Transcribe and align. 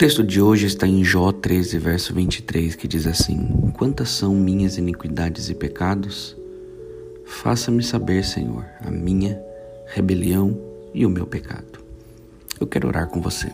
texto 0.00 0.24
de 0.24 0.40
hoje 0.40 0.64
está 0.64 0.86
em 0.86 1.04
Jó 1.04 1.30
13, 1.30 1.76
verso 1.78 2.14
23, 2.14 2.74
que 2.74 2.88
diz 2.88 3.06
assim: 3.06 3.70
Quantas 3.76 4.08
são 4.08 4.34
minhas 4.34 4.78
iniquidades 4.78 5.50
e 5.50 5.54
pecados? 5.54 6.34
Faça-me 7.26 7.82
saber, 7.82 8.24
Senhor, 8.24 8.64
a 8.80 8.90
minha 8.90 9.38
rebelião 9.88 10.58
e 10.94 11.04
o 11.04 11.10
meu 11.10 11.26
pecado. 11.26 11.84
Eu 12.58 12.66
quero 12.66 12.88
orar 12.88 13.08
com 13.08 13.20
você. 13.20 13.52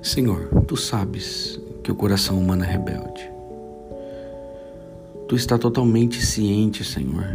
Senhor, 0.00 0.48
tu 0.66 0.78
sabes 0.78 1.60
que 1.82 1.92
o 1.92 1.94
coração 1.94 2.38
humano 2.38 2.64
é 2.64 2.66
rebelde. 2.66 3.30
Tu 5.28 5.36
está 5.36 5.58
totalmente 5.58 6.24
ciente, 6.24 6.82
Senhor, 6.84 7.26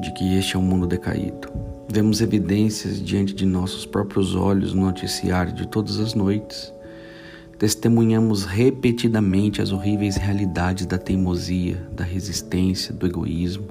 de 0.00 0.10
que 0.14 0.38
este 0.38 0.56
é 0.56 0.58
um 0.58 0.62
mundo 0.62 0.86
decaído. 0.86 1.52
Vemos 1.86 2.22
evidências 2.22 2.98
diante 2.98 3.34
de 3.34 3.44
nossos 3.44 3.84
próprios 3.84 4.34
olhos 4.34 4.72
no 4.72 4.86
noticiário 4.86 5.52
de 5.52 5.68
todas 5.68 6.00
as 6.00 6.14
noites 6.14 6.72
testemunhamos 7.64 8.44
repetidamente 8.44 9.62
as 9.62 9.72
horríveis 9.72 10.16
realidades 10.16 10.84
da 10.84 10.98
teimosia, 10.98 11.88
da 11.96 12.04
resistência, 12.04 12.92
do 12.92 13.06
egoísmo. 13.06 13.68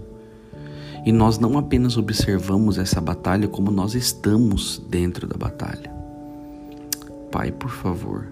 E 1.05 1.11
nós 1.11 1.37
não 1.37 1.59
apenas 1.59 1.95
observamos 1.95 2.79
essa 2.79 2.99
batalha, 2.99 3.47
como 3.47 3.69
nós 3.69 3.93
estamos 3.93 4.81
dentro 4.89 5.27
da 5.27 5.37
batalha. 5.37 5.93
Pai, 7.31 7.51
por 7.51 7.69
favor, 7.69 8.25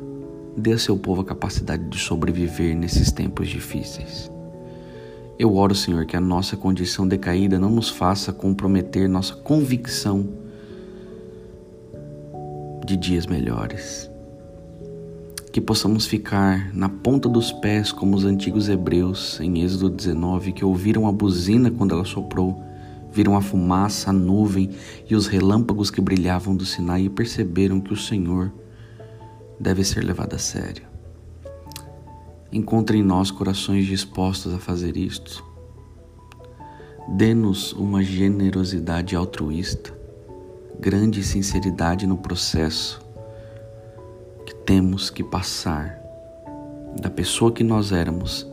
dê 0.57 0.71
a 0.71 0.79
seu 0.79 0.97
povo 0.97 1.21
a 1.21 1.25
capacidade 1.25 1.83
de 1.89 1.99
sobreviver 1.99 2.75
nesses 2.75 3.11
tempos 3.11 3.47
difíceis. 3.47 4.31
Eu 5.37 5.55
oro, 5.55 5.75
Senhor, 5.75 6.07
que 6.07 6.17
a 6.17 6.21
nossa 6.21 6.57
condição 6.57 7.07
decaída 7.07 7.59
não 7.59 7.69
nos 7.69 7.87
faça 7.87 8.33
comprometer 8.33 9.07
nossa 9.07 9.35
convicção 9.35 10.27
de 12.83 12.97
dias 12.97 13.27
melhores 13.27 14.10
que 15.51 15.59
possamos 15.59 16.05
ficar 16.05 16.73
na 16.73 16.87
ponta 16.87 17.27
dos 17.27 17.51
pés 17.51 17.91
como 17.91 18.15
os 18.15 18.23
antigos 18.23 18.69
hebreus 18.69 19.37
em 19.41 19.61
Êxodo 19.61 19.89
19 19.89 20.53
que 20.53 20.63
ouviram 20.63 21.07
a 21.07 21.11
buzina 21.11 21.69
quando 21.69 21.93
ela 21.93 22.05
soprou, 22.05 22.63
viram 23.11 23.35
a 23.35 23.41
fumaça, 23.41 24.11
a 24.11 24.13
nuvem 24.13 24.69
e 25.09 25.13
os 25.13 25.27
relâmpagos 25.27 25.91
que 25.91 25.99
brilhavam 25.99 26.55
do 26.55 26.65
Sinai 26.65 27.03
e 27.03 27.09
perceberam 27.09 27.81
que 27.81 27.91
o 27.91 27.97
Senhor 27.97 28.53
deve 29.59 29.83
ser 29.83 30.05
levado 30.05 30.35
a 30.35 30.39
sério. 30.39 30.83
Encontre 32.49 32.97
em 32.97 33.03
nós 33.03 33.29
corações 33.29 33.85
dispostos 33.85 34.53
a 34.53 34.59
fazer 34.59 34.95
isto. 34.95 35.43
Dê-nos 37.09 37.73
uma 37.73 38.01
generosidade 38.01 39.17
altruísta, 39.17 39.93
grande 40.79 41.21
sinceridade 41.23 42.07
no 42.07 42.17
processo 42.17 43.10
temos 44.65 45.09
que 45.09 45.23
passar 45.23 45.99
da 47.01 47.09
pessoa 47.09 47.51
que 47.51 47.63
nós 47.63 47.91
éramos 47.91 48.47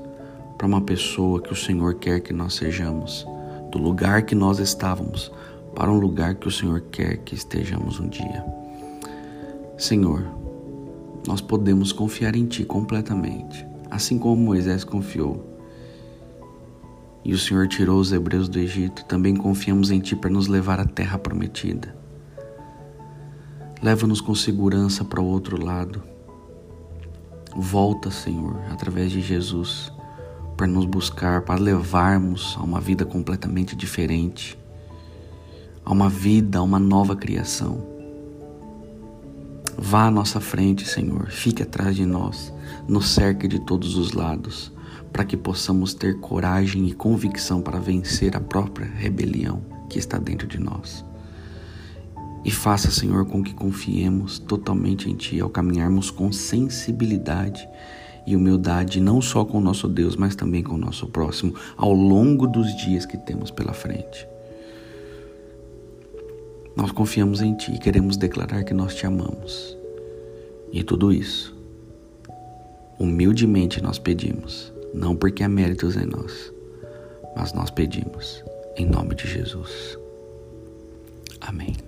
para 0.57 0.67
uma 0.67 0.81
pessoa 0.81 1.41
que 1.41 1.53
o 1.53 1.57
Senhor 1.57 1.95
quer 1.95 2.21
que 2.21 2.33
nós 2.33 2.55
sejamos, 2.55 3.27
do 3.71 3.79
lugar 3.79 4.23
que 4.23 4.35
nós 4.35 4.59
estávamos 4.59 5.31
para 5.75 5.91
um 5.91 5.99
lugar 5.99 6.35
que 6.35 6.49
o 6.49 6.51
Senhor 6.51 6.81
quer 6.91 7.19
que 7.19 7.35
estejamos 7.35 8.01
um 8.01 8.09
dia. 8.09 8.45
Senhor, 9.77 10.25
nós 11.27 11.41
podemos 11.41 11.93
confiar 11.93 12.35
em 12.35 12.47
Ti 12.47 12.65
completamente, 12.65 13.67
assim 13.91 14.19
como 14.19 14.43
Moisés 14.43 14.85
confiou. 14.85 15.47
E 17.25 17.35
o 17.35 17.39
Senhor 17.39 17.69
tirou 17.69 18.01
os 18.01 18.13
hebreus 18.13 18.49
do 18.49 18.59
Egito, 18.59 19.05
também 19.05 19.37
confiamos 19.37 19.91
em 19.91 20.01
Ti 20.01 20.17
para 20.17 20.31
nos 20.31 20.49
levar 20.49 20.81
à 20.81 20.85
terra 20.87 21.19
prometida. 21.19 21.98
Leva-nos 23.81 24.21
com 24.21 24.35
segurança 24.35 25.05
para 25.05 25.21
o 25.21 25.27
outro 25.27 25.63
lado. 25.63 26.03
Volta, 27.57 28.11
Senhor, 28.11 28.57
através 28.71 29.13
de 29.13 29.21
Jesus, 29.21 29.93
para 30.57 30.67
nos 30.67 30.85
buscar, 30.85 31.43
para 31.43 31.61
levarmos 31.61 32.57
a 32.59 32.65
uma 32.65 32.81
vida 32.81 33.05
completamente 33.05 33.77
diferente, 33.77 34.59
a 35.85 35.93
uma 35.93 36.09
vida, 36.09 36.59
a 36.59 36.63
uma 36.63 36.81
nova 36.81 37.15
criação. 37.15 37.87
Vá 39.77 40.07
à 40.07 40.11
nossa 40.11 40.41
frente, 40.41 40.85
Senhor, 40.85 41.31
fique 41.31 41.63
atrás 41.63 41.95
de 41.95 42.05
nós, 42.05 42.53
nos 42.89 43.09
cerque 43.11 43.47
de 43.47 43.61
todos 43.61 43.97
os 43.97 44.13
lados, 44.13 44.73
para 45.13 45.25
que 45.25 45.37
possamos 45.37 45.95
ter 45.95 46.19
coragem 46.19 46.89
e 46.89 46.93
convicção 46.93 47.63
para 47.63 47.79
vencer 47.79 48.37
a 48.37 48.41
própria 48.41 48.89
rebelião 48.89 49.63
que 49.89 50.01
está 50.01 50.19
dentro 50.19 50.49
de 50.49 50.59
nós. 50.59 51.08
E 52.45 52.51
faça, 52.51 52.91
Senhor, 52.91 53.27
com 53.27 53.43
que 53.43 53.53
confiemos 53.53 54.39
totalmente 54.39 55.11
em 55.11 55.15
Ti 55.15 55.41
ao 55.41 55.51
caminharmos 55.51 56.11
com 56.11 56.31
sensibilidade 56.33 57.69
e 58.27 58.37
humildade, 58.37 59.01
não 59.01 59.21
só 59.21 59.45
com 59.45 59.59
o 59.59 59.61
nosso 59.61 59.89
Deus, 59.89 60.15
mas 60.15 60.37
também 60.37 60.63
com 60.63 60.75
o 60.75 60.79
nosso 60.79 61.07
próximo, 61.07 61.55
ao 61.77 61.93
longo 61.93 62.47
dos 62.47 62.77
dias 62.77 63.07
que 63.07 63.17
temos 63.17 63.51
pela 63.51 63.73
frente. 63.73 64.27
Nós 66.77 66.93
confiamos 66.93 67.41
em 67.41 67.55
Ti 67.55 67.73
e 67.73 67.79
queremos 67.79 68.17
declarar 68.17 68.63
que 68.65 68.75
nós 68.75 68.95
te 68.95 69.05
amamos. 69.05 69.77
E 70.71 70.85
tudo 70.85 71.13
isso, 71.13 71.57
humildemente 72.99 73.83
nós 73.83 73.99
pedimos, 73.99 74.73
não 74.95 75.17
porque 75.17 75.43
há 75.43 75.49
méritos 75.49 75.97
em 75.97 76.07
nós, 76.07 76.53
mas 77.35 77.53
nós 77.53 77.71
pedimos 77.71 78.45
em 78.77 78.87
nome 78.87 79.15
de 79.15 79.27
Jesus. 79.27 79.99
Amém. 81.41 81.88